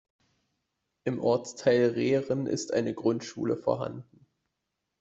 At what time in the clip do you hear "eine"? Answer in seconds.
2.73-2.95